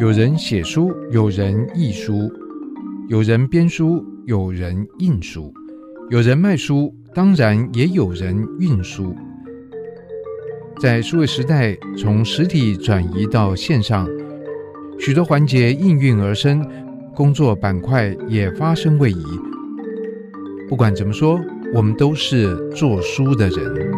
[0.00, 2.28] 有人写书，有人译书，
[3.08, 5.54] 有人编书，有人印书，
[6.10, 9.14] 有人卖书，当然也有人运输。
[10.80, 14.08] 在数位时代，从实体转移到线上，
[14.98, 16.68] 许多环节应运而生，
[17.14, 19.24] 工作板块也发生位移。
[20.68, 21.40] 不管怎么说，
[21.72, 23.93] 我们都是做书的人。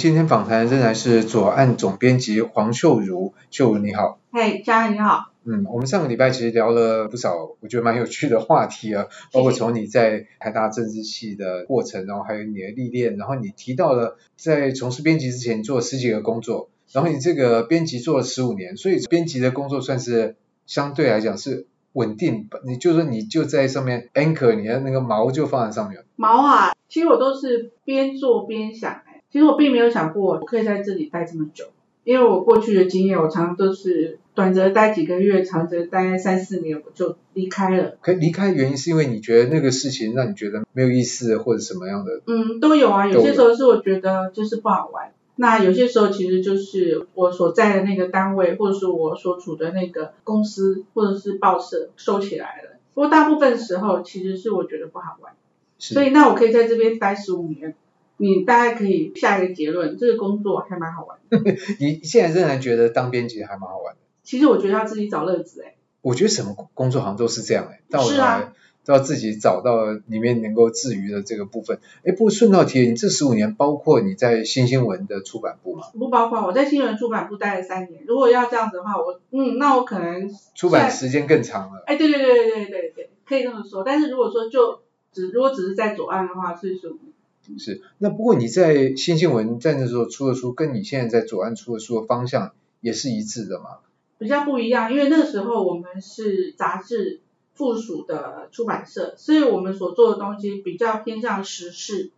[0.00, 4.18] 今天访谈仍然是左岸总编辑黄秀如，秀如你好。
[4.32, 5.30] 嘿，嘉恩你好。
[5.44, 26.02] 嗯，我们上个礼拜其实聊了不少，我觉得蛮有趣的话题啊，包括从你在台大政治系的过程，然后还有你的历练，然后你提到了在从事编辑之前你做了十几个工作，然后你这个编辑做了十五年，所以编辑的工作算是相对来讲是稳定，你就说你就在上面 anchor，你的那个锚就放在上面。
[26.16, 29.02] 锚啊，其实我都是边做边想。
[29.32, 31.66] 其实我并没有想过我可以在这里待这么久，
[32.04, 37.96] 因为我过去的经验，我常常都是短则待几个月，长则待三四年我就离开了。
[38.00, 42.22] 可离开原因是因为你觉得那个事情让你觉得没有意思，或者什么样的？
[42.26, 43.06] 嗯，都有啊。
[43.06, 52.70] 有些时候是我觉得就是不好玩，那有些时候其实就是我所在的那个单位，或者是我所处的那个公司，或者是报社收起来了。
[52.94, 55.34] 不过大部分时候其实是我觉得不好玩，
[55.78, 57.76] 所以那我可以在这边待十五年。
[58.20, 61.38] 你大概可以下一个结论，这个工作还蛮好玩的。
[61.80, 64.00] 你现在仍然觉得当编辑还蛮好玩的？
[64.22, 65.76] 其实我觉得要自己找乐子哎。
[66.02, 68.52] 我觉得什么工作好像都是这样哎，到头来
[68.84, 71.78] 都要自己找到里面能够治愈的这个部分。
[72.04, 75.86] 哎，不过顺道提，你这十五年包括你在新新闻的出版部吗？
[75.98, 78.02] 不包括，我在新闻出版部待了三年。
[78.06, 81.82] 如果要这样子的话，我嗯，那我可能 出版时间更长了。
[81.86, 83.82] 哎，对对对对对对对，可以这么说。
[83.82, 84.80] 但是如果说就
[85.12, 87.12] 只如果只是在左岸的话，是十五年。
[87.58, 93.78] 是，那不过你在新新闻在那时候出的书，跟你现在在左岸出的书的方向也是一致的吗？
[94.18, 97.20] 比较不一样，因为那个时候我们是杂志
[97.54, 102.10] 附属的出版社，所以我们所做的东西比较偏向时事，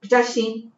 [0.00, 0.72] 比较新。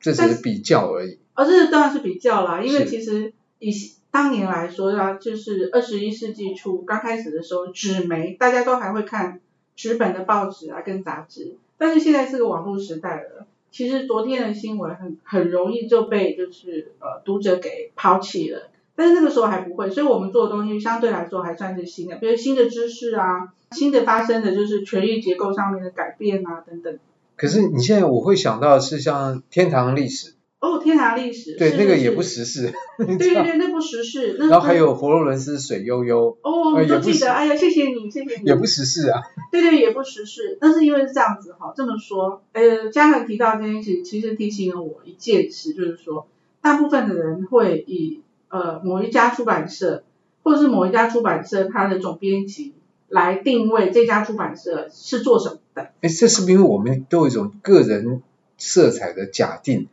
[0.00, 1.18] 这只是比较而已。
[1.34, 3.72] 而、哦、这当然是比较啦，因为其实以
[4.12, 9.40] 当年来说啊，就是二十一世纪初刚开始的时候，纸媒大家都还会看
[9.74, 13.47] 纸本的报纸啊跟杂志，但是现在是个网络时代了。
[13.70, 26.98] 其实昨天的新闻很很容易就被就是呃读者给抛弃了，但是那个时候还不会，所以我们做的东西相对来说还算是新的，比如新的知识啊，新的发生的就是权力结构上面的改变啊等等。
[27.36, 30.34] 可是你现在我会想到是像天堂历史。
[30.60, 32.72] 哦，天堂历史，对，那个也不时事。
[32.98, 34.32] 对对对，那不时事。
[34.38, 36.36] 然后还有佛罗伦斯水悠悠。
[36.42, 38.44] 哦，我都记得，哎呀，谢谢你，谢谢你。
[38.44, 39.22] 也不时事啊。
[39.52, 46.26] 对对，也不时事，但是因为是这样子哈，这么说，呃，嘉恒提到这件事，其实提醒了我一件事，就是说，
[46.60, 50.02] 大部分的人会以呃某一家出版社，
[50.42, 52.74] 或者是某一家出版社它的总编辑
[53.08, 55.92] 来定位这家出版社是做什么的。
[56.00, 58.22] 哎，这是不是因为我们都有一种个人
[58.56, 59.86] 色彩的假定？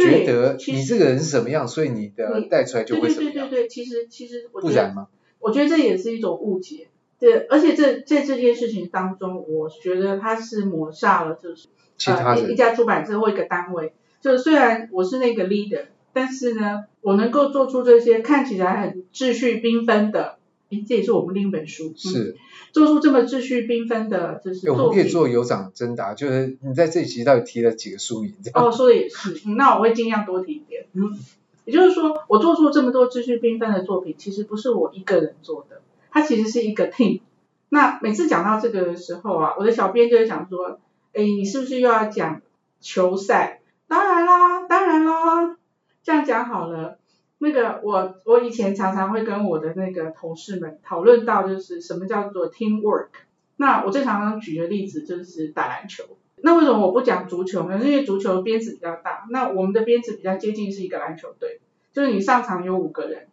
[0.00, 3.32] 觉得你这个人是什么样，所以你的带出来就会什么样。
[3.32, 5.08] 对对对对，其实其实不然吗？
[5.38, 6.88] 我觉得这也是一种误解。
[7.18, 11.68] 对，而且这在这件事情当中，我觉得它是抹杀了，就是
[11.98, 13.92] 其他的、呃、一家出版社或一个单位。
[14.20, 20.39] 就虽然我是那个 leader，但是呢，我能够做出这些看起来很秩序缤纷的。
[20.70, 22.34] 诶，这也是我们另一本书，是、嗯、
[22.72, 28.32] 做出这么秩序缤纷的，就是我们可以做有奖征答，就是你在这一集到底提了几个书名？
[28.54, 30.86] 哦，说的也是、嗯，那我会尽量多提一点。
[30.92, 31.18] 嗯，
[31.64, 37.20] 也就是说，我做出这么多秩序缤纷的作品，其实不是我一个人做的，它其实是一个 team。
[37.68, 40.78] 那每次讲到这个的时候啊，我的小编就会想说，
[41.12, 42.40] 哎，你是不是又要讲
[42.80, 43.60] 球赛？
[43.88, 45.56] 当然啦，当然啦，
[46.04, 46.99] 这样讲好了。
[47.42, 53.08] 那个我我以前常常会跟我的那个同事们讨论到，就是什么叫做 teamwork。
[53.56, 56.04] 那我最常常举的例子就是打篮球。
[56.42, 57.80] 那为什么我不讲足球呢？
[57.82, 61.60] 因为足球编制比较大，那我们的编制比较接近是一个篮球队，
[61.94, 63.28] 就是你上场有五个人，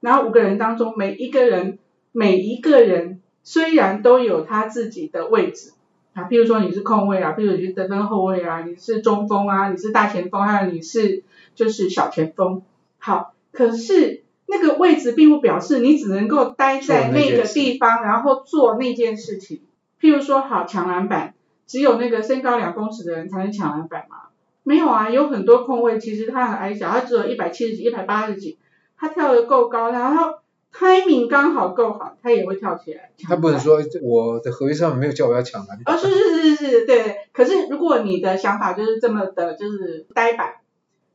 [0.00, 1.78] 然后五个人当中每一个人
[2.10, 5.72] 每一个人虽然都有他自己的位置
[6.14, 11.22] 啊，譬如说你是控卫啊，譬如你是得分后卫啊，你是中锋啊，你是大前锋，还有你是
[11.54, 12.62] 就是小前锋，
[12.98, 13.31] 好。
[13.52, 19.62] 可是那个位置并不表示你只能够待在那个地方，然后做那件事情。
[20.00, 21.34] 譬如说，好抢篮板，
[21.66, 24.16] 只有那个身高两公尺的人才能抢篮板吗？
[24.64, 28.58] 没有啊，有很多空位其实他很矮小，他只有一百七十几、一百八十几，
[28.96, 30.38] 他跳得够高，然后
[30.72, 33.10] timing 刚好够好，他也会跳起来。
[33.22, 35.94] 他不能说我的合约上没有叫我要抢篮板。
[35.94, 37.16] 哦，是是是是是，对。
[37.32, 40.54] 可是如果你的想法就是这么的，就是呆板。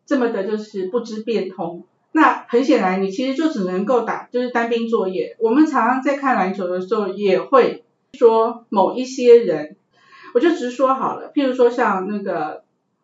[0.06, 1.84] 这么的就是不知变通。
[2.18, 5.38] 那很显然，你其实就只能够打就是单兵作业。
[5.40, 7.84] 我们常常在看篮球的时候，也会
[8.14, 9.76] 说某一些人，
[10.34, 12.64] 我就直说好了，譬如说像那个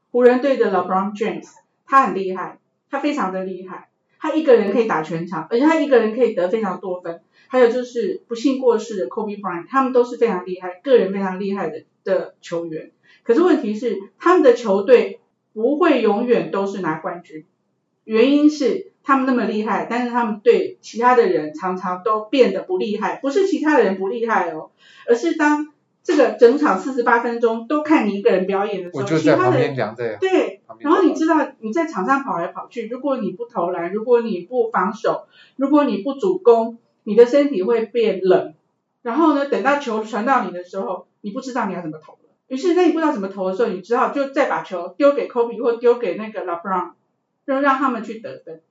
[0.10, 1.46] 湖人队的 LeBron James，
[1.86, 2.58] 他很厉害，
[2.90, 7.22] 他非常的厉害，他一个人可以打全场，而且他一个人可以得非常多分。
[7.50, 12.90] 还有就是不幸过世的 Kobe Bryant，他们都是非常厉害，个人非常厉害的的球员。
[13.22, 15.20] 可是问题是，他们的球队
[15.54, 17.46] 不会永远都是拿冠军，
[18.06, 18.92] 原因是。
[19.06, 24.72] 他们那么厉害，但是他们对其他的人常常都变得不厉害，不是其他的人不厉害哦，
[25.06, 25.74] 而是当
[26.04, 30.18] 这个整场四十八分钟都看你一个人表演的时候，我就在旁边讲这样。
[30.22, 35.28] 对，然后你知道你在场上跑来跑去，如果你不投篮，如果你不防守，
[35.58, 38.54] 如果你不主攻，你的身体会变冷。
[39.02, 42.20] 然后呢，等到球传到你的时候，你不知道你要怎么投了。
[42.48, 46.92] 于是，那你不知道怎么投的时候，你只好就再把球丢给 Kobe 或丢给那个 LeBron，
[47.46, 48.62] 就让他们去得分。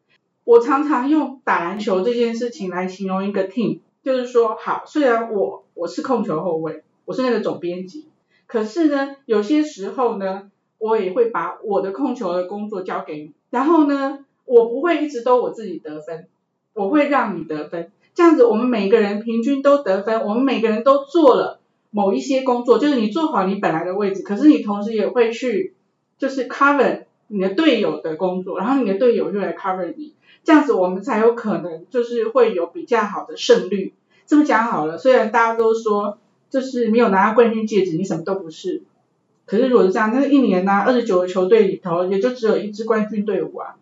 [0.44, 8.08] 我常常用打篮球这件事情来形容一个 team，就是说，好，虽然我我是控球后卫，我是那个总编辑，
[8.46, 16.26] 可是呢，有些时候呢，我也会把我的控球的工作交给你，然后呢，我不会一直都我自己得分，
[16.74, 21.60] 我会让你得分，这样子我们每个人平均都得分，我们每个人都做了
[21.90, 25.74] 某一些工作，就是你做好你本来的位置，可是你同时也会去
[26.18, 30.14] 就是 cover 你的队友的工作，然后你的队友就来 cover 你。
[30.44, 33.94] 这样子我们才有可能就是会有比较好的胜率。
[34.26, 36.18] 这么讲好了，虽然大家都说
[36.50, 38.82] 就是没有拿到冠军戒指，你什么都不是。
[39.44, 43.76] 可是如果是这样，那一年呢，二十九个球队里头也就只有一支冠军队伍啊。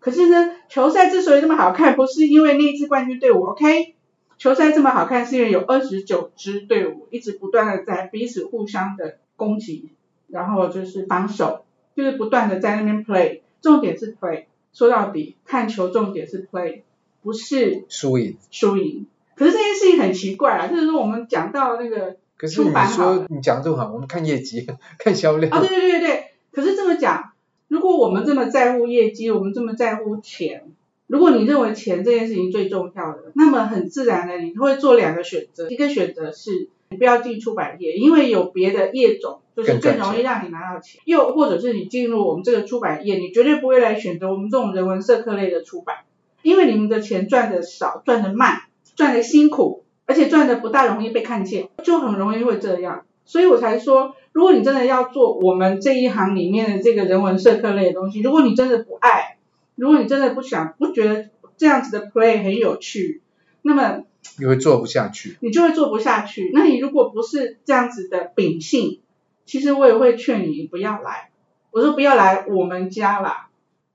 [0.00, 3.94] 可是呢，球赛之所以这么好看，不是因为那一支冠军队伍，OK？
[4.38, 9.90] 球赛这么好看是因为有二十九支队伍一直不断的在彼此互相的攻击，
[10.26, 14.44] 然后就是防守，就是不断的在那边 play，重点是 play。
[14.72, 16.80] 说到底，看球重点是 play，
[17.22, 18.36] 不是输赢。
[18.50, 19.06] 输赢。
[19.36, 22.16] 可是这件事情很奇怪啊，就是说我们讲到那个
[22.48, 24.66] 出版好，可是你说你讲这么好，我们看业绩，
[24.98, 25.52] 看销量。
[25.52, 26.24] 啊、哦，对对对对。
[26.52, 27.32] 可是这么讲，
[27.68, 30.64] 如果我们这么在乎业绩，我们这么在乎钱，
[31.06, 36.68] 如果你认为钱这件事情最重要的，那么很自然的你会做两个选择，一个选择是。
[36.92, 41.00] 你不要进出版业，因为有别的业种就是更容易让你拿到钱。
[41.04, 45.96] 又或者是你进入我们这个出版业，你绝对不会来选择我们这种人文社科类的出版，
[46.42, 48.62] 因为你们的钱赚的少，赚的慢，
[48.94, 53.04] 赚的辛苦，而且赚的不大容易被看见，就很容易会这样。
[53.24, 59.38] 所以我才说，如果你真的要做我们这一行里面的这个人文社科类的东西，如果你真的不爱，
[59.74, 63.22] 如果你真的不想，不觉得这样子的 play 很有趣，
[63.62, 64.04] 那么。
[64.38, 66.50] 你会做不下去，你就会做不下去。
[66.52, 69.00] 那你如果不是这样子的秉性，
[69.44, 71.30] 其实我也会劝你不要来。
[71.70, 73.48] 我说不要来我们家啦，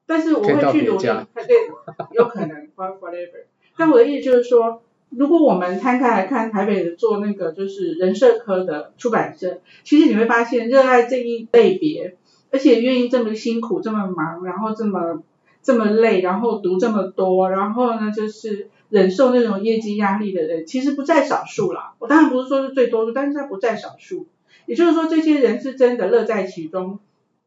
[0.06, 1.04] 但是我会去努力。
[1.04, 1.70] 对，
[2.12, 3.46] 有可能 whatever。
[3.78, 12.18] 但我的意思就是说，如果我们摊开来看台北的做那个就是人社科的出版社，其实你会发现热爱这一类别，
[12.52, 15.22] 而且愿意这么辛苦、这么忙，然后这么
[15.68, 18.70] 这么累，然后读这么多，然后呢就是。
[18.90, 21.96] 忍受那种业绩压力的人，其实不在少数啦。
[22.00, 24.28] 我当然不是说是最多数，但是他不在少数。
[24.66, 26.98] 也就是说，这些人是真的乐在其中，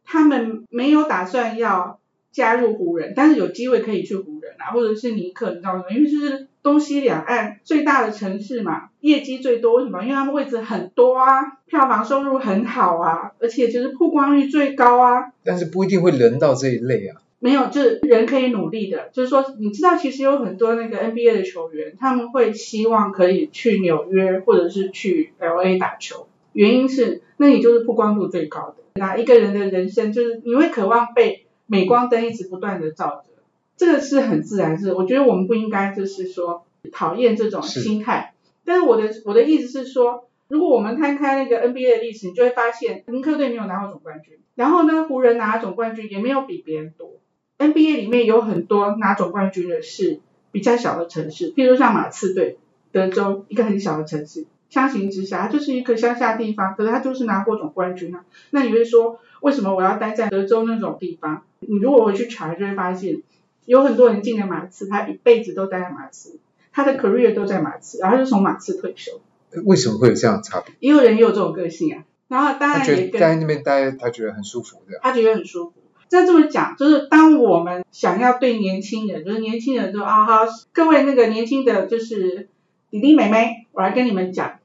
[0.04, 1.98] 他们没有打算要
[2.30, 5.84] 加入湖人，但是有机会可以去湖人啊，或者是尼克，你知道吗？
[5.90, 9.76] 因为就是东西两岸最大的城市嘛，业绩最多。
[9.76, 10.02] 为什么？
[10.02, 15.32] 因为他们位置很多啊，票房收入很好啊，而且就是曝光率最高啊。
[15.42, 17.22] 但是不一定会轮到这一类啊。
[17.42, 19.08] 没有，就是人可以努力的。
[19.12, 26.28] 就是说，你知道，其实有很多那个 NBA 的球员，他们会希望可以去纽约或者是去 LA 打球。
[26.52, 28.76] 原因是，那你就是曝光度最高的。
[28.94, 33.42] 那一个人的人生，就是你会渴望被镁光灯一直不断的照着。
[33.76, 38.34] 这个是很自然，是我觉得我们不应该就是说讨厌这种心态。
[38.36, 47.14] 是但是我的我的意思是说，如果我们摊开那个 NBA 的历史，你就会发现，尼克队没有拿过总冠军，然后呢，湖人拿了总冠军也没有比别人多。
[47.60, 52.56] NBA 里面有很多拿总冠军的是比较小的城市，譬如像马刺队，
[52.90, 58.24] 德州一个很小的城市，相形之下，它就是一个乡下地方，可是它就是拿过总冠军啊。
[58.48, 61.42] 那你会说，为什么我要待在德州那种地方？
[61.60, 63.22] 你如果回去查，就会发现
[63.66, 66.38] 有很多人进了马刺，他一辈子都待在马刺，
[66.72, 69.20] 他的 career 都在马刺，然后就从马刺退休。
[69.64, 70.74] 为什么会有这样的差别？
[70.80, 72.04] 也有人也有这种个性啊。
[72.28, 75.00] 然后当然也跟在那边待，他觉得很舒服，这样。
[75.02, 75.74] 他觉得很舒服。
[76.10, 80.40] 再这么讲，就是当我们想要对年轻人，就是年轻人说啊哈，
[80.72, 82.48] 各位那个年轻的，就是
[82.90, 84.58] 弟弟妹妹，我来跟你们讲，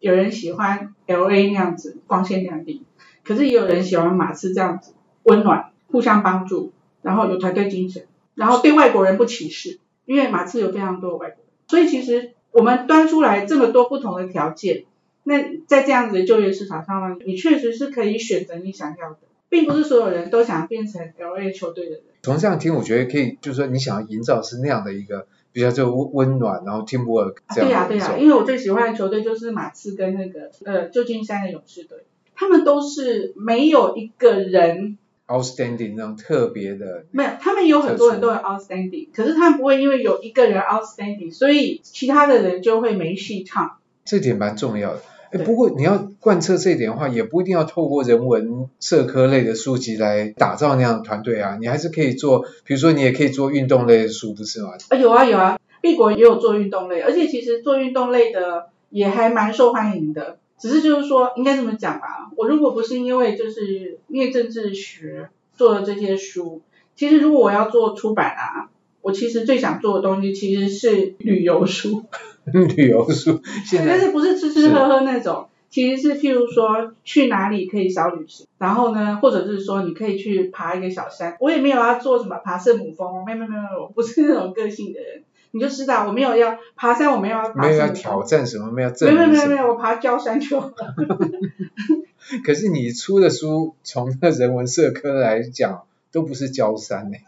[0.00, 2.82] 有人喜欢 LA 那样子光鲜亮丽，
[3.22, 11.38] 可是也有人喜欢马刺这样子温暖，互相帮助，然后有团队精神，然后对外国人不歧视，因为马刺有非常多外国人，
[11.68, 14.84] 所以其实我们端出来这么多不同的条件，
[15.22, 22.02] 那在这样子的就业市场上呢，你确实是可以选择你想要的，并不是所有人都想变成 LA 球队的人。
[22.22, 27.68] 从这样听，我觉得可以，就是说你想要营造是那样的一个比较就温温暖，然后 teamwork 这样。
[27.68, 37.06] 对呀、啊、对呀、啊，因为我最喜欢的球队就是马刺跟那个呃旧金山的勇士队，他们都是没有一个人 outstanding 那种特别的。
[37.12, 43.78] 没有，他们有很多人都有 outstanding，可是他们不会因为有一个人 outstanding，所以其他的人就会没戏唱。
[44.04, 45.02] 这点蛮重要的。
[45.30, 54.70] 哎，不过你要贯彻这一点的话，也不一定要透过人文社科类的书籍来打造那样的团队啊，你还是可以做，比如说你也可以做运动类的书，不是吗？
[54.88, 60.38] 啊，有啊有啊，毕国也有做运动类，而且其实做运动类的也还蛮受欢迎的。
[60.58, 66.62] 只是就是说，应该这么讲吧，我如果不是因为就是念政治学做了这些书，
[66.96, 68.70] 其实如果我要做出版啊，
[69.08, 72.04] 我其实最想做的东西其实是旅游书。
[72.52, 90.72] 旅游书，现在但是不是吃吃喝喝那种，其实是譬如说去哪里可以小旅行，然后呢，或者是说你可以去爬一个小山，我也没有要做什么爬圣母峰，没有没有没有，我不是那种个性的人，你就知道我没有要爬山，我没有要爬，没有要挑战什么，没有没有没有没有，我爬焦山去了。
[92.44, 97.18] 可是你出的书，从那人文社科来讲，都不是焦山呢。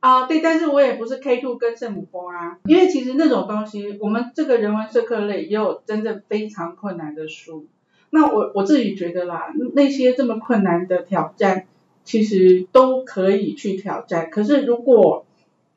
[0.00, 7.66] 啊，对，但是我也不是 K two 跟圣母峰啊，因为其实那种东西，我们这个人文社科类也有真正非常困难的书。
[8.08, 11.66] 那我我自己觉得啦，那些这么困难的挑战，
[12.02, 14.30] 其实都可以去挑战。
[14.30, 15.26] 可是如果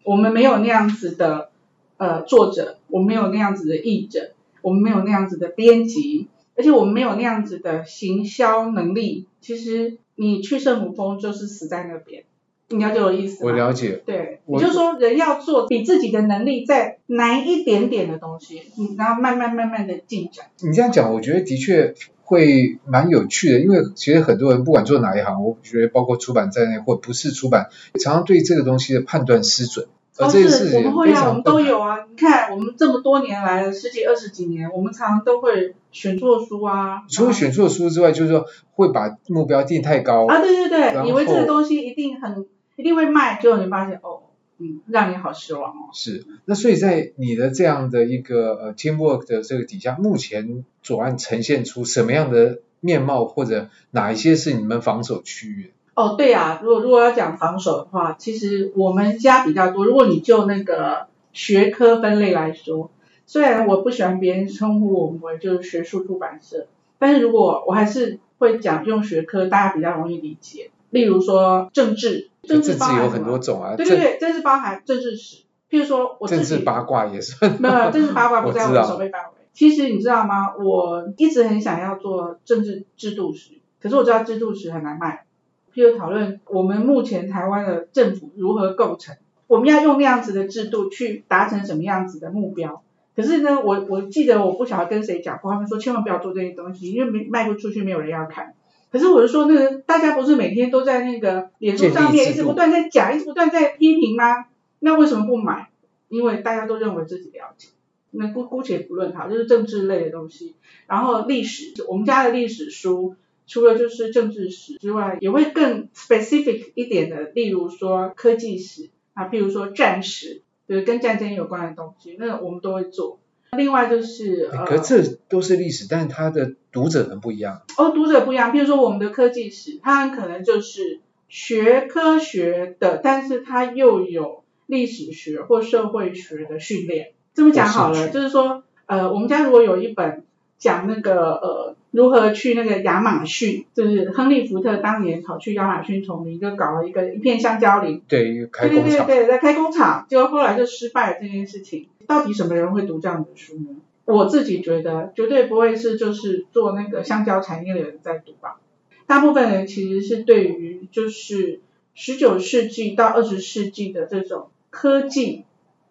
[0.04, 1.50] 我们没有那样子的
[1.98, 12.24] 呃作者，我们没有那样子的译者，我们没有那样子的编辑，而且我们没有那样子的行销能力，其实你去圣母峰就是死在那边。
[12.70, 13.52] 你了解我的意思吗？
[13.52, 14.02] 我了解。
[14.06, 18.62] 对，也就是说，人要做比自己的能力再难一点点的东西，
[18.98, 20.48] 然后慢慢慢慢的进展。
[20.62, 21.94] 你这样讲，我觉得的确
[22.24, 27.68] 会蛮有趣的，因为其实很多人不管做哪一行，我觉得包括出版在内或不是出版，
[28.02, 29.88] 常常对这个东西的判断失准。
[30.18, 32.00] 而这是我们会啊，我们都有啊。
[32.10, 37.04] 你看，我们这么多年来了，十几二十几年，我们常常都会选错书啊。
[37.10, 40.40] 除了选错书之外，就是说会把目标定太高啊。
[40.42, 42.46] 对对对，以为这个东西一定很。
[42.76, 44.24] 一定会卖，最后你发现哦，
[44.58, 45.90] 嗯，让你好失望哦。
[45.94, 55.73] 是，那所以在你的这样的一个呃 teamwork 的这个底下，目前左岸呈现出什么样的面貌，或者哪一些是你们防守区域？
[55.96, 59.86] 哦，对啊，如果如果要讲防守的话，其实我们家比较多。
[59.86, 62.90] 如果你就那个学科分类来说，
[63.26, 70.72] 虽然我不喜欢别人称呼我们为就是学术出版社，但是如果我还是会讲用学科，大家比较容易理解。
[70.90, 73.76] 例如说政治，政治有很多种啊。
[73.76, 75.44] 对对对，政治包含政治史。
[75.70, 77.60] 譬如说我政治八卦也算。
[77.60, 79.30] 没有，政治八卦 不在我的守备范围。
[79.54, 80.56] 其实你知道吗？
[80.58, 85.26] 我一直很想要做政治制度史，可是我知道制度史很难卖。
[85.74, 92.84] 譬如讨论我们目前台湾的政府如何构成，我们要用那样子的制度去达成什么样子的目标。
[93.16, 98.54] 可是呢，我我记得我不晓得跟谁讲过，他们说千万不要做这些东西，因为没卖不出去，没有人要看。
[98.92, 104.46] 可是我是说，那个大家不是每天都在那个脸书上面一直不断在讲，一直不断在批评吗？
[104.80, 105.70] 那为什么不买？
[106.10, 107.70] 因为大家都认为自己了解。
[108.12, 110.54] 那姑姑且不论它，就是政治类的东西。
[110.86, 113.16] 然后历史，我们家的历史书
[113.46, 123.20] 除了就是政治史之外，也会更 specific 一点的，例如说科技史啊，譬如说战史，就是跟战争有关的东西，那我们都会做。
[123.56, 127.62] 另外就是，呃，可这都是历史，但是它的读者很不一样。
[127.78, 128.52] 哦，读者不一样。
[128.52, 137.12] 譬如说我们的科技史，它很可能就是学科学的，但是它又有历史学或社会学的训练。
[137.36, 140.24] 这么讲好了，就是说，呃，我们家如果有一本
[140.58, 151.88] 讲那个呃如何去那个亚马逊，就是亨利福特当年跑去亚马逊丛林，就搞了一个一片香蕉林，对，开工厂，对对对，在开工厂，结果后来就失败了这件事情。
[152.08, 153.78] 到底什么人会读这样的书呢？
[154.06, 158.60] 我自己觉得绝对不会是就是做那个香蕉产业的人在读吧。
[159.06, 161.62] 大部分人其实是对于就是
[161.94, 165.44] 十九世纪到二十世纪的这种科技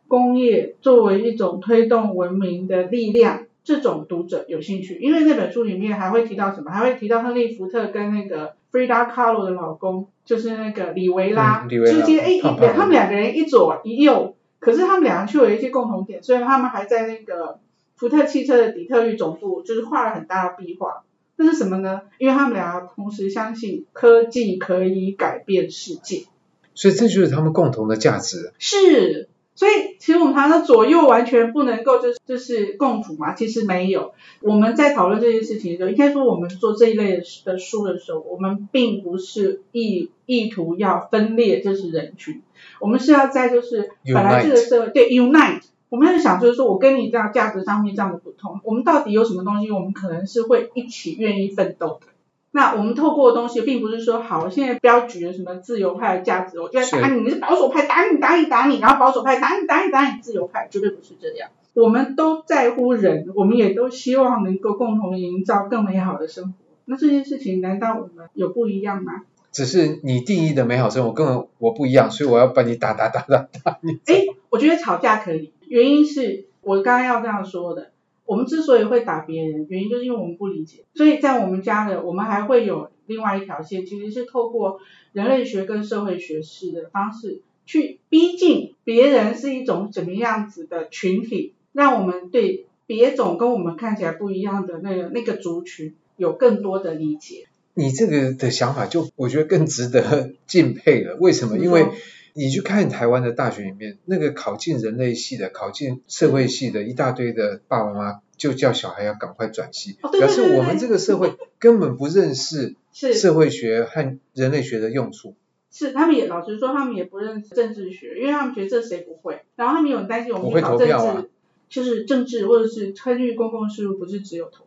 [0.08, 4.98] 工业作为一种推动文明的力量，这种读者有兴趣。
[5.00, 6.70] 因为那本书里面还会提到什么？
[6.70, 12.40] 还会提到亨利福特跟那个 Frida Kahlo 的老公，就是那个李维拉之间，哎，
[12.74, 14.36] 他们两个人一左一右。
[14.58, 17.58] 可是他们两个却有一些共同点，所以他们还在那个
[17.96, 21.02] 福特汽车的底特律总部，就是画了很大的壁画。
[21.34, 22.02] 那是什么呢？
[22.18, 26.26] 因为他们俩同时相信科技可以改变世界。
[26.74, 28.52] 所以这就是他们共同的价值。
[28.58, 29.28] 是。
[29.54, 34.14] 所以，其实我们谈到左右完全不能够就是就是共处嘛，其实没有。
[34.40, 42.40] 我们在讨论这件事情的时候，应该说我们做这一类的书的时候，我们并不是意意图要分裂就是人群，
[42.80, 52.06] 我们是要在就是本来这个社会.对 unite，我们要想就是说我跟你这样价值上面这样的不同，我们到底有什么东西，我们可能是会一起愿意奋斗的。
[52.54, 61.48] 那我们透过的东西，并不是说好，现在标举了什么自由派的价值，我就在打你，你是保守派，打你打你打你，然后保守派打你打你打你，自由派绝对不是这样。
[61.74, 66.52] 我们都在乎人，我们也都希望能够共同营造更美好的生活。
[66.84, 69.22] 那这件事情难道我们有不一样吗？
[69.50, 73.92] 只是你定义的美好生活跟我不一样，所以我要把你打打打打打你。
[74.04, 77.91] 哎，我觉得吵架可以，原因是我刚刚要这样说的。
[78.24, 80.84] 我们之所以会打别人，原因就是因为我们不理解。
[80.94, 84.80] 所以在我们家的，我们还会有另外一条线，其实是透过
[85.12, 97.46] 人类学跟社会学式的方式，去逼近别人是一种怎么样子的群体，让我们对别种跟我们看起来不一样的那个那个族群有更多的理解。
[97.74, 101.16] 你这个的想法，就我觉得更值得 敬佩了。
[101.16, 101.56] 为什么？
[101.58, 101.86] 因为
[102.34, 115.34] 你去看台湾的大学里面，那个考进人类系的、考进社会系的一大堆的爸爸妈妈，就叫小孩要赶快转系，表示我们这个社会根本不认识社会学和人类学的用处。
[115.70, 119.40] 是，他们也老实说，他们也不认识政治学，因为他们觉得这谁不会。
[119.56, 121.24] 然后他们有很担心我们考政治，啊、
[121.68, 124.66] 就是政治或者是参与公共事务，不是只有投票。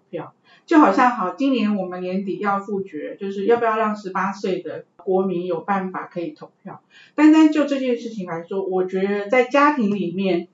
[0.65, 6.81] 就好像好，今年我们年底要复决，就是要不要让十八岁的国民有办法可以投票。
[7.13, 10.47] 单单就这件事情来说，我觉得在家庭里面，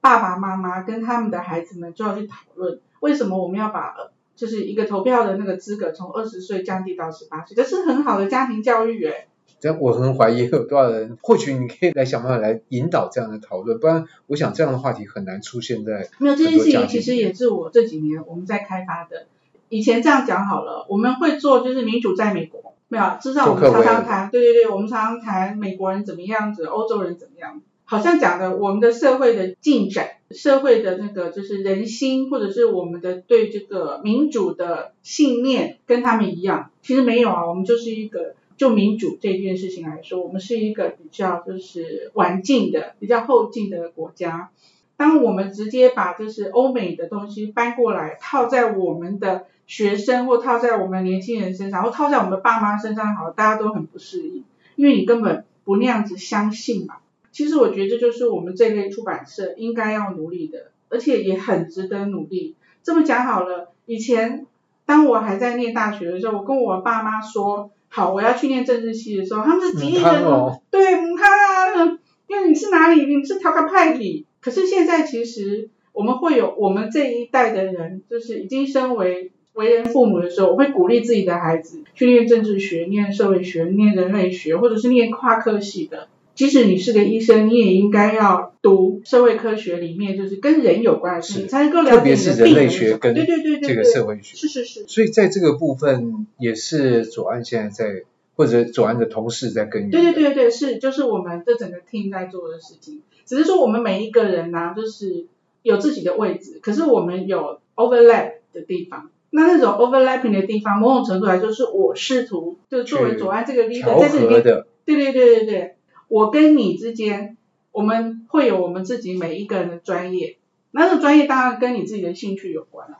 [0.00, 3.96] 爸爸妈妈跟他们的孩子们就要去讨论，为什么我们要把
[4.36, 9.26] 就是一个投票的那个资格从二十岁降低到十八岁，这是很好的家庭教育诶。
[9.60, 16.08] 但我很怀疑有多少人，或许你可以来想办法来引导这样的讨论，不然我想这样的话题很难出现在。
[16.18, 19.26] 没有，这件事情其实也是我这几年我们在开发的。
[19.68, 44.50] 以前这样讲好了，我们会做就是民主在美国，没有，至少我们常常谈，对对对，我们常常谈美国人怎么样子，欧洲人怎么样，好像讲的我们的社会的进展，社会的那个就是人心，或者是我们的对这个民主的信念跟他们一样，其实没有啊，我们就是一个就民主这件事情来说，我们是一个比较就是晚进的、比较后进的国家。
[44.96, 54.44] 当我们直接把就是欧美的东西搬过来套在我们的学生或套在我们年轻人身上，或套在我们的爸妈身上，好，大家都很不适应，
[54.76, 56.98] 因为你根本不那样子相信嘛。
[57.32, 62.54] 其实我觉得这就是我们这类出版社应该要努力的，而且也很值得努力。
[62.82, 64.46] 这么讲好了，以前
[64.86, 71.98] 当我还在念大学的时候，我跟我爸妈说，好，我要去念政治系的时候，他们是极力的，哦、对，他啊，
[72.28, 73.04] 因为你是哪里？
[73.04, 74.24] 你是调个派系。
[74.40, 79.32] 可是现在其实我们会有我们这一代的人，就是已经身为。
[79.56, 86.08] 为人父母的时候，我会鼓励自己的孩子去念政治学、念社会学、念人类学，或者是念跨科系的。
[86.34, 91.96] 即使你是个医生，你也应该要读社会科学里面就是跟人有关的事情，才能够了解。
[91.96, 94.36] 特别是人类学跟对对对对这个社会学。
[94.36, 94.84] 是是是。
[94.86, 98.02] 所以在这个部分，也是左岸现在在，
[98.34, 99.88] 或者左岸的同事在跟。
[99.88, 103.00] 对对对对，是就是我们这整个 team 在做的事情。
[103.24, 105.24] 只是说我们每一个人呢、啊，就是
[105.62, 109.10] 有自己的位置，可是我们有 overlap 的地方。
[109.36, 114.42] 那那种 overlapping 的地方，某种程度来说是我试图，就作为左岸这个 leader 在这里面，
[114.86, 115.76] 对对对对对，
[116.08, 117.36] 我跟你之间，
[117.70, 120.38] 我们会有我们自己每一个人的专业，
[120.70, 122.96] 那种专业当然跟你自己的兴趣有关了。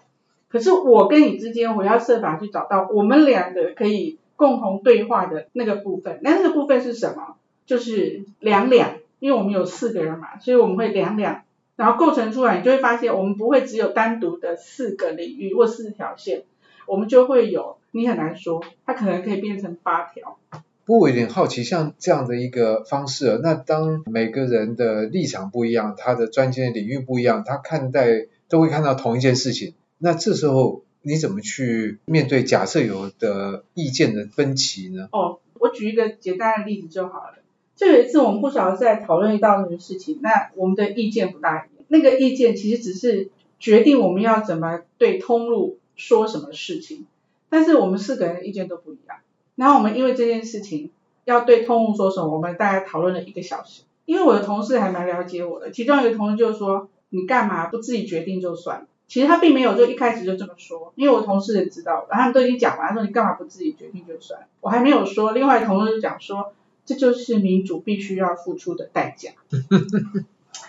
[0.51, 6.21] 可是我跟你之间，我要设法去找到我们两个可以共同对话的那个部分。
[6.21, 7.37] 那那个部分是什么？
[7.65, 11.45] 就是两两，因为我们有四个人嘛，所以我们会两两。
[11.77, 16.45] 然后构成出来，你就会发现，我们不会只有单独的四个领域或四条线，
[16.87, 20.39] 我们就会有，你很难说，它可能可以变成八条。
[20.85, 35.09] 不过我有点好奇，像这样的一个方式，那当每个人的立场不一样，他的专精的领域不一样，他看待都会看到同一件事情，那这时候你怎么去面对假设有的意见的分歧呢？
[35.11, 37.35] 哦，我举一个简单的例子就好了。
[37.77, 41.69] 就有一次，我们不晓得在讨论一道什么事情，那我们的意见不大一样。
[41.89, 43.29] 那个意见其实只是
[43.61, 47.07] 决定我们要怎么对通路说什么事情，
[47.51, 49.19] 但是我们四个人的意见都不一样。
[49.55, 50.91] 然后我们因为这件事情
[51.25, 53.83] 要对通路说什么，我们大概讨论了一个小时。
[54.07, 66.53] 因为我的同事还蛮了解我的，其中一个同事就说：“你干嘛不自己决定就算了？”其实他并没有就一开始就这么说，因为我同事也知道，然后他们都已经讲完，他说：“你干嘛不自己决定就算？”我还没有说，另外同事就讲说。
[66.87, 69.33] 这就是民主必须要付出的代价。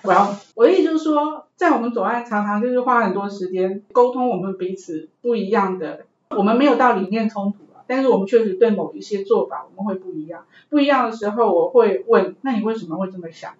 [0.03, 10.45] 我要我的意思就是说，在我们左岸常常就是花很多时间沟通我们彼此不一样的，我们没有到理念冲突啊，但是我们确实对某一些做法我们会不一样。
[10.69, 13.53] 不一样的时候，我会问，那你为什么会这么想？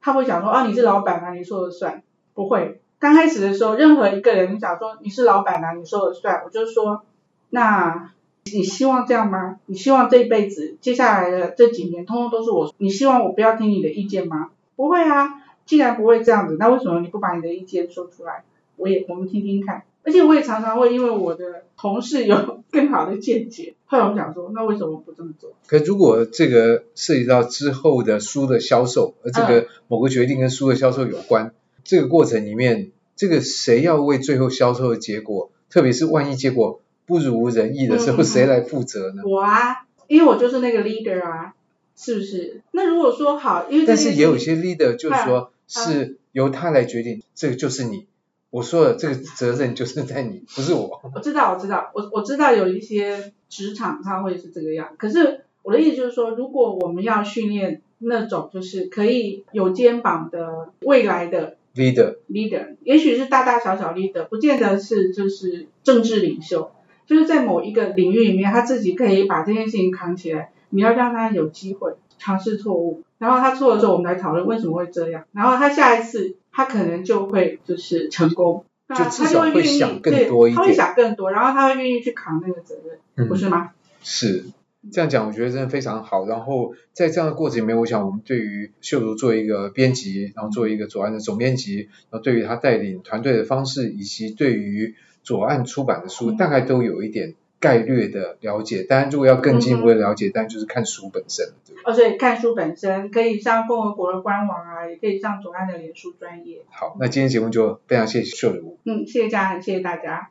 [0.00, 2.02] 他会想说，啊，你是老板啊，你说了算。
[2.34, 7.02] 不会，刚开始的时候，任何一个人你讲说你是老板啊，你说了算，我就说，
[7.50, 8.12] 那
[8.54, 9.58] 你希望这样吗？
[9.66, 12.74] 你希望这一辈子接下来的这几年，通通都是我？
[12.78, 14.50] 你希望我不要听你的意见吗？
[14.76, 15.42] 不会啊。
[15.66, 18.44] 既然不会这样子，那为什么你不把你的意见说出来？
[18.76, 19.82] 我也我们听听看。
[20.04, 25.52] 而且我也常常会因为我的同事有更好的见解，后来我想说，那为什么不这么做？
[25.66, 31.52] 可如果这个涉及到之后的书的销售，而这个某个决定跟书的销售有关，嗯、
[31.84, 39.24] 这个过程里面，这个谁要为最后销售的结果，特别是万一结果不如人意的时候，嗯、谁来负责呢？
[39.26, 41.54] 我啊，因为我就是那个 leader 啊，
[41.96, 42.62] 是不是？
[42.70, 45.50] 那如果说好，因为但是也有些 leader 就是说。
[45.70, 48.06] 是由他来决定，这个就是你。
[48.48, 50.98] 我说的这个责任就是在你，不是我。
[51.14, 54.94] 我知道，我知道，我我知道有一些职场上会是这个样。
[54.96, 66.70] 可是我的意思就是说，如果我们要训练那种就是可以有肩膀的未来的 leader leader，也许是大大小小 leader，不见得是就是政治领袖，
[67.08, 70.50] 就是在某一个领域里面，他自己可以把这件事情扛起来。
[70.68, 73.02] 你要让他有机会尝试错误。
[73.16, 75.24] 然后他错了之后，我们来讨论为什么会这样。
[75.32, 80.56] 然后他下一次，他可能就会就是成功，就至少会想更多一点。
[80.56, 83.70] 他会想更多，然后他会愿意去扛那个责任，嗯、不是吗？
[84.02, 84.44] 是
[84.92, 86.26] 这样讲，我觉得真的非常好。
[86.26, 97.34] 然后在这样的过程里面，我想我们对于秀如做一个编辑，然后做一个左岸的总编辑，然后对于他带领团队的方式，以及对于左岸出版的书，嗯、大概都有一点。
[97.60, 101.82] 概略的了解，当然如果要更进一步的了解，当然、嗯、就是看书本身，对吧？
[101.86, 106.58] 哦，所以看书本身可以上共和国的官网啊，也可以上左岸的脸书专业。
[106.70, 108.78] 好，那今天节目就非常谢谢秀如。
[108.84, 110.30] 嗯，谢谢嘉恒，谢谢大家。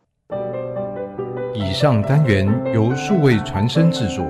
[1.54, 4.26] 以上单元由数位传声制作。